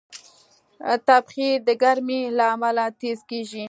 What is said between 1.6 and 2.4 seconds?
د ګرمۍ